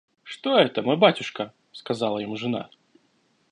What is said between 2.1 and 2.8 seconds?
ему жена.